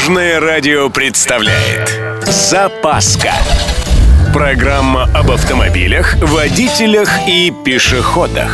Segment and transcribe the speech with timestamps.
[0.00, 3.32] Дорожное радио представляет Запаска
[4.32, 8.50] Программа об автомобилях, водителях и пешеходах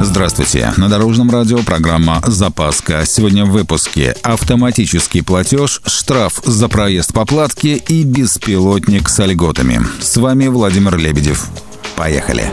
[0.00, 0.72] Здравствуйте.
[0.78, 3.04] На Дорожном радио программа «Запаска».
[3.06, 9.82] Сегодня в выпуске автоматический платеж, штраф за проезд по платке и беспилотник с льготами.
[10.00, 11.46] С вами Владимир Лебедев.
[11.94, 12.50] Поехали.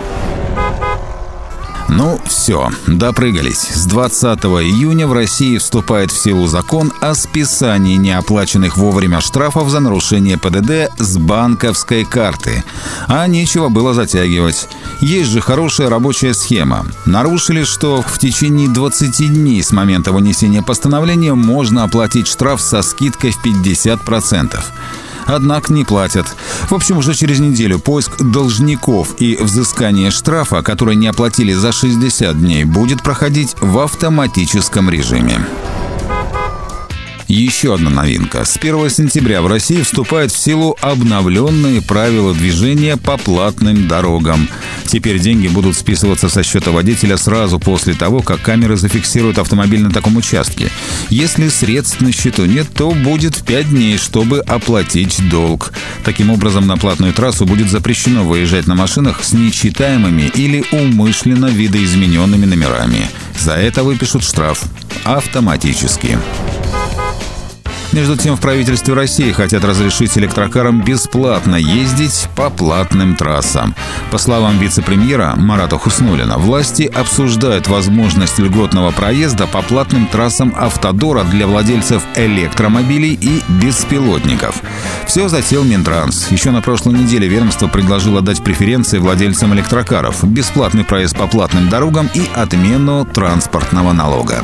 [1.90, 3.70] Ну, все, допрыгались.
[3.74, 9.80] С 20 июня в России вступает в силу закон о списании неоплаченных вовремя штрафов за
[9.80, 12.64] нарушение ПДД с банковской карты.
[13.08, 14.68] А нечего было затягивать.
[15.00, 16.86] Есть же хорошая рабочая схема.
[17.06, 23.32] Нарушили, что в течение 20 дней с момента вынесения постановления можно оплатить штраф со скидкой
[23.32, 24.60] в 50%
[25.28, 26.36] однако не платят.
[26.70, 32.40] В общем, уже через неделю поиск должников и взыскание штрафа, которые не оплатили за 60
[32.40, 35.40] дней, будет проходить в автоматическом режиме.
[37.28, 38.46] Еще одна новинка.
[38.46, 44.48] С 1 сентября в России вступают в силу обновленные правила движения по платным дорогам.
[44.86, 49.92] Теперь деньги будут списываться со счета водителя сразу после того, как камеры зафиксируют автомобиль на
[49.92, 50.70] таком участке.
[51.10, 55.74] Если средств на счету нет, то будет 5 дней, чтобы оплатить долг.
[56.06, 62.46] Таким образом, на платную трассу будет запрещено выезжать на машинах с нечитаемыми или умышленно видоизмененными
[62.46, 63.10] номерами.
[63.38, 64.64] За это выпишут штраф
[65.04, 66.18] автоматически.
[67.98, 73.74] Между тем, в правительстве России хотят разрешить электрокарам бесплатно ездить по платным трассам.
[74.12, 81.48] По словам вице-премьера Марата Хуснулина, власти обсуждают возможность льготного проезда по платным трассам автодора для
[81.48, 84.62] владельцев электромобилей и беспилотников.
[85.08, 86.28] Все затеял Минтранс.
[86.30, 92.08] Еще на прошлой неделе ведомство предложило дать преференции владельцам электрокаров, бесплатный проезд по платным дорогам
[92.14, 94.44] и отмену транспортного налога.